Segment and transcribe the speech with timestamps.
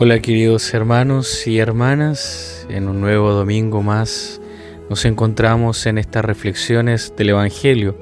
[0.00, 4.40] Hola queridos hermanos y hermanas, en un nuevo domingo más
[4.88, 7.98] nos encontramos en estas reflexiones del Evangelio,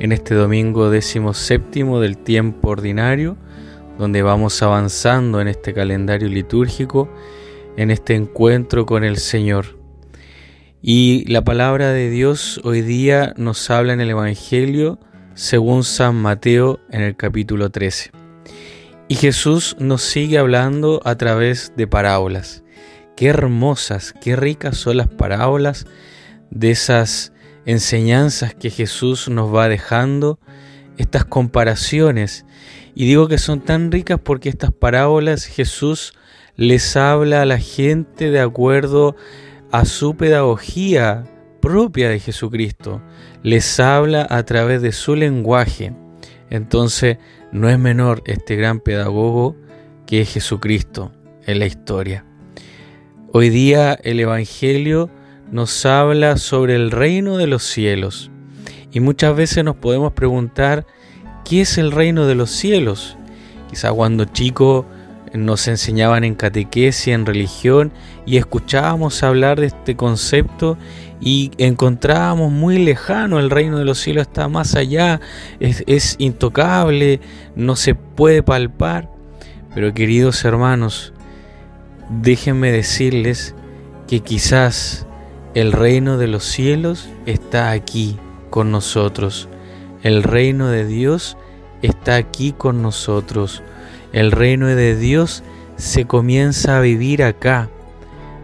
[0.00, 3.36] en este domingo décimo séptimo del tiempo ordinario,
[3.98, 7.10] donde vamos avanzando en este calendario litúrgico,
[7.76, 9.78] en este encuentro con el Señor.
[10.80, 14.98] Y la palabra de Dios hoy día nos habla en el Evangelio
[15.34, 18.12] según San Mateo en el capítulo 13.
[19.10, 22.62] Y Jesús nos sigue hablando a través de parábolas.
[23.16, 25.86] Qué hermosas, qué ricas son las parábolas
[26.50, 27.32] de esas
[27.64, 30.38] enseñanzas que Jesús nos va dejando,
[30.98, 32.44] estas comparaciones.
[32.94, 36.12] Y digo que son tan ricas porque estas parábolas Jesús
[36.56, 39.16] les habla a la gente de acuerdo
[39.72, 41.24] a su pedagogía
[41.62, 43.00] propia de Jesucristo.
[43.42, 45.94] Les habla a través de su lenguaje.
[46.50, 47.18] Entonces,
[47.52, 49.56] no es menor este gran pedagogo
[50.06, 51.12] que es Jesucristo
[51.46, 52.24] en la historia.
[53.32, 55.10] Hoy día el Evangelio
[55.50, 58.30] nos habla sobre el reino de los cielos
[58.90, 60.86] y muchas veces nos podemos preguntar
[61.44, 63.16] ¿qué es el reino de los cielos?
[63.68, 64.86] Quizá cuando chicos
[65.34, 67.92] nos enseñaban en catequesis, en religión
[68.26, 70.76] y escuchábamos hablar de este concepto
[71.20, 75.20] y encontrábamos muy lejano el reino de los cielos, está más allá,
[75.60, 77.20] es, es intocable,
[77.56, 79.10] no se puede palpar.
[79.74, 81.12] Pero queridos hermanos,
[82.08, 83.54] déjenme decirles
[84.06, 85.06] que quizás
[85.54, 88.16] el reino de los cielos está aquí
[88.50, 89.48] con nosotros.
[90.02, 91.36] El reino de Dios
[91.82, 93.62] está aquí con nosotros.
[94.12, 95.42] El reino de Dios
[95.76, 97.68] se comienza a vivir acá.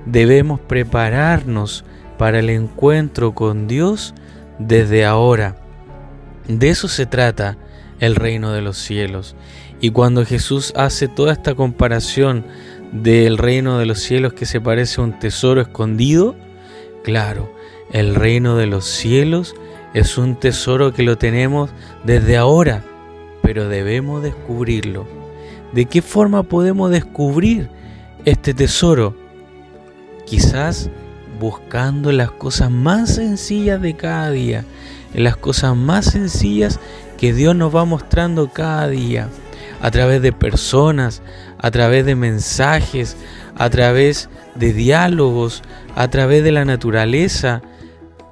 [0.06, 1.84] Debemos prepararnos
[2.18, 4.14] para el encuentro con Dios
[4.58, 5.56] desde ahora.
[6.48, 7.56] De eso se trata
[8.00, 9.34] el reino de los cielos.
[9.80, 12.44] Y cuando Jesús hace toda esta comparación
[12.92, 16.36] del reino de los cielos que se parece a un tesoro escondido,
[17.02, 17.52] claro,
[17.92, 19.54] el reino de los cielos
[19.94, 21.70] es un tesoro que lo tenemos
[22.04, 22.84] desde ahora,
[23.44, 25.06] pero debemos descubrirlo.
[25.72, 27.68] ¿De qué forma podemos descubrir
[28.24, 29.14] este tesoro?
[30.24, 30.88] Quizás
[31.38, 34.64] buscando las cosas más sencillas de cada día,
[35.12, 36.80] las cosas más sencillas
[37.18, 39.28] que Dios nos va mostrando cada día,
[39.82, 41.20] a través de personas,
[41.58, 43.14] a través de mensajes,
[43.56, 45.62] a través de diálogos,
[45.94, 47.60] a través de la naturaleza.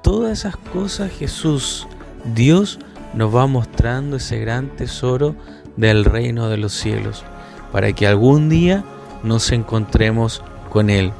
[0.01, 1.87] Todas esas cosas Jesús,
[2.33, 2.79] Dios,
[3.13, 5.35] nos va mostrando ese gran tesoro
[5.77, 7.23] del reino de los cielos,
[7.71, 8.83] para que algún día
[9.23, 11.11] nos encontremos con Él.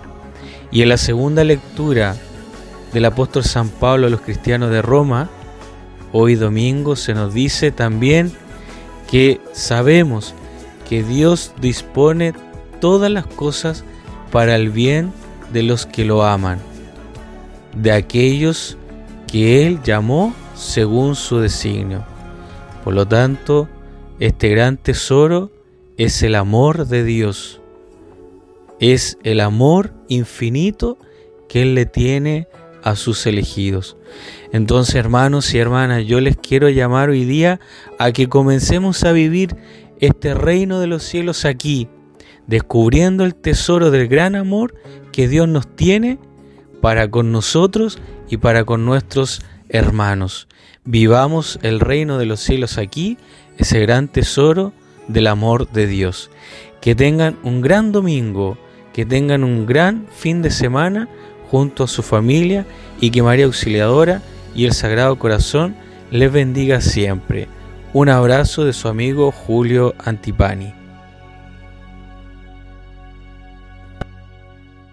[0.72, 2.16] Y en la segunda lectura
[2.94, 5.30] del apóstol San Pablo a los cristianos de Roma,
[6.12, 8.32] hoy domingo se nos dice también
[9.10, 10.34] que sabemos
[10.88, 12.34] que Dios dispone
[12.80, 13.84] todas las cosas
[14.32, 15.14] para el bien
[15.52, 16.60] de los que lo aman,
[17.76, 18.78] de aquellos
[19.28, 22.06] que Él llamó según su designio.
[22.84, 23.68] Por lo tanto,
[24.20, 25.52] este gran tesoro
[25.98, 27.62] es el amor de Dios
[28.92, 30.98] es el amor infinito
[31.48, 32.50] que Él le tiene
[32.84, 33.96] a sus elegidos.
[34.52, 37.62] Entonces, hermanos y hermanas, yo les quiero llamar hoy día
[37.98, 39.56] a que comencemos a vivir
[40.02, 41.88] este reino de los cielos aquí,
[42.46, 44.76] descubriendo el tesoro del gran amor
[45.14, 46.20] que Dios nos tiene
[46.82, 48.00] para con nosotros
[48.30, 50.48] y para con nuestros hermanos.
[50.86, 53.18] Vivamos el reino de los cielos aquí,
[53.58, 54.74] ese gran tesoro
[55.08, 56.30] del amor de Dios.
[56.82, 58.58] Que tengan un gran domingo
[58.94, 61.10] que tengan un gran fin de semana
[61.50, 62.66] junto a su familia
[63.02, 64.22] y que María Auxiliadora
[64.56, 65.76] y el Sagrado Corazón
[66.12, 67.48] les bendiga siempre.
[67.92, 70.83] Un abrazo de su amigo Julio Antipani.